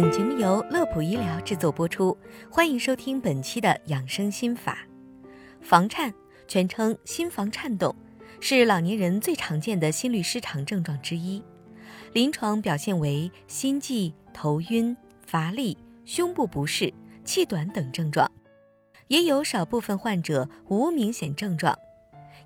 [0.00, 2.16] 本节目由乐普医疗制作播出，
[2.48, 4.78] 欢迎收听本期的养生心法。
[5.60, 6.14] 房颤，
[6.46, 7.92] 全称心房颤动，
[8.38, 11.42] 是老年人最常见的心律失常症状之一，
[12.12, 16.94] 临床表现为心悸、头晕、乏力、胸部不适、
[17.24, 18.30] 气短等症状，
[19.08, 21.76] 也有少部分患者无明显症状，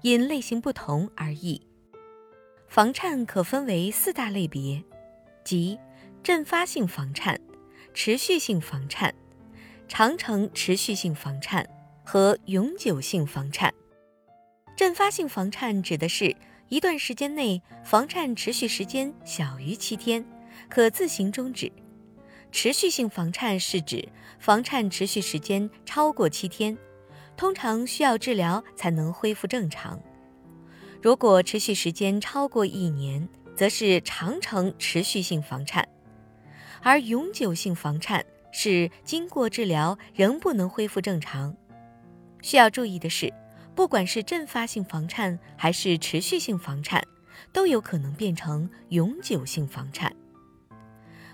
[0.01, 1.61] 因类型不同而异。
[2.67, 4.83] 房颤可分为四大类别，
[5.45, 5.79] 即
[6.23, 7.41] 阵发性房颤、
[7.93, 9.13] 持续性房颤、
[9.89, 11.69] 长程持续性房颤
[12.05, 13.75] 和永久性房颤。
[14.77, 16.37] 阵发性房颤指的是
[16.69, 20.25] 一段时间内房颤持续时间小于七天，
[20.71, 21.73] 可自行终止；
[22.53, 24.09] 持续性房颤是指
[24.39, 26.79] 房颤持续时间超过七天，
[27.37, 30.01] 通常需要治疗才能恢复正常。
[31.03, 35.87] 如果持续时间超过一年，则是长程持续性房颤。
[36.83, 41.57] 而永久性房颤是经过治疗仍不能恢复正常。
[42.43, 43.33] 需要注意的是，
[43.75, 47.03] 不管是阵发性房颤还是持续性房颤，
[47.53, 50.15] 都有可能变成永久性房颤。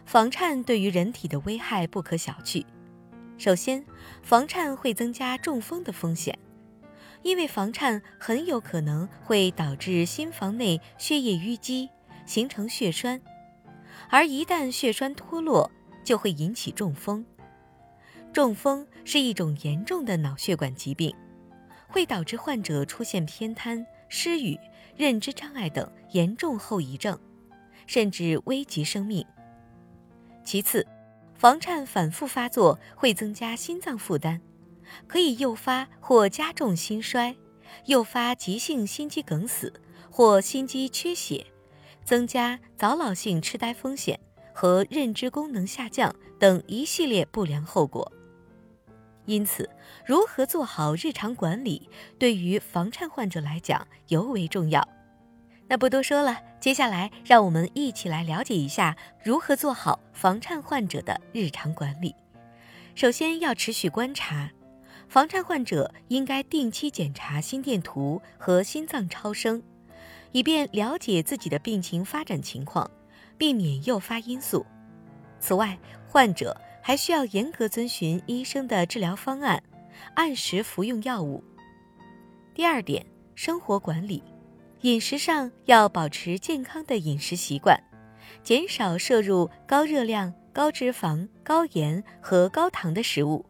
[0.05, 2.65] 房颤对于人体的危害不可小觑。
[3.37, 3.85] 首先，
[4.23, 6.39] 房颤会增加中风的风险，
[7.23, 11.89] 因为房颤很有可能会导致心房内血液淤积，
[12.27, 13.21] 形成血栓。
[14.09, 15.71] 而一旦血栓脱落，
[16.05, 17.25] 就会引起中风。
[18.33, 21.15] 中风是一种严重的脑血管疾病，
[21.89, 24.59] 会导致患者出现偏瘫、失语、
[24.97, 27.19] 认知障碍等严重后遗症，
[27.87, 29.25] 甚至危及生命。
[30.45, 30.87] 其次，
[31.35, 34.41] 房颤反复发作会增加心脏负担，
[35.07, 37.35] 可以诱发或加重心衰，
[37.87, 39.73] 诱发急性心肌梗死
[40.11, 41.47] 或心肌缺血。
[42.09, 44.19] 增加早老性痴呆风险
[44.55, 48.11] 和认知功能下降等一系列不良后果。
[49.27, 49.69] 因此，
[50.06, 54.88] 如何做好日常管理，对于房颤患者来讲尤为重要。
[55.66, 62.15] 那不多说了，接下来让我们一起来了解一下如何做好房颤患者的日常管理。
[62.94, 64.50] 首先要持续观察，
[65.10, 69.62] 房颤患者应该定期检查心电图和心脏超声。
[70.33, 72.91] 以便了解自己的病情发展情况，
[73.37, 74.65] 避免诱发因素。
[75.41, 79.62] 此外，患者还需要严格遵循医生的治疗方案，
[80.15, 81.43] 按时服用药物。
[82.55, 84.22] 第二点，生活管理，
[84.83, 87.81] 饮食上要保持健康的饮食习惯，
[88.43, 93.47] 减少摄入高热量、高脂肪、高盐和高糖的食物，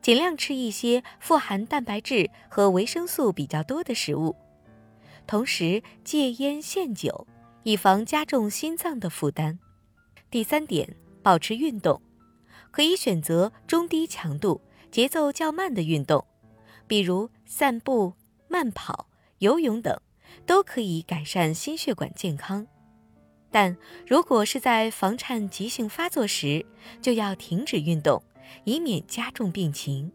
[0.00, 4.36] 尽量吃一些富含蛋白质和维生素比较多的食物。
[5.28, 7.26] 同时戒烟限酒，
[7.62, 9.58] 以防加重心脏的负担。
[10.30, 12.00] 第三点，保持运动，
[12.70, 14.58] 可以选择中低强度、
[14.90, 16.26] 节奏较慢的运动，
[16.86, 18.14] 比如散步、
[18.48, 19.06] 慢跑、
[19.40, 20.00] 游泳等，
[20.46, 22.66] 都可以改善心血管健康。
[23.50, 26.64] 但如果是在房颤急性发作时，
[27.02, 28.22] 就要停止运动，
[28.64, 30.10] 以免加重病情。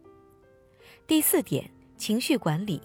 [1.05, 2.81] 第四点，情绪管理，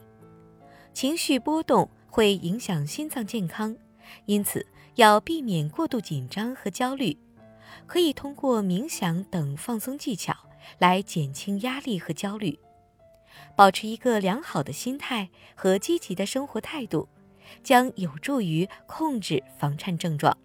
[0.92, 1.88] 情绪波动。
[2.08, 3.76] 会影响心脏健康，
[4.26, 7.16] 因此要避免过度紧张和焦虑。
[7.86, 10.34] 可以通过冥想等放松技巧
[10.78, 12.58] 来减轻压力和焦虑，
[13.54, 17.08] 保持一个良好的心态和积极的生活态度，
[17.62, 20.36] 将有助于控制房颤症状。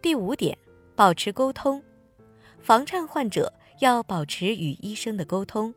[0.00, 0.56] 第五点，
[0.94, 1.82] 保持沟通，
[2.60, 5.74] 房颤患者要保持与医生的沟通。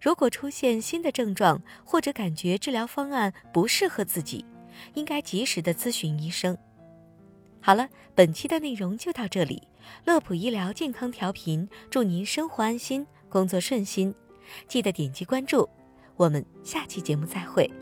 [0.00, 4.44] 如果出现新的症状，或者感觉治疗方案不适合自己，
[4.94, 6.56] 应该及时的咨询医生。
[7.60, 9.62] 好了，本期的内容就到这里。
[10.04, 14.14] 乐普医疗健康调频，祝您生活安心，工作顺心。
[14.68, 15.68] 记得点击关注，
[16.16, 17.81] 我们下期节目再会。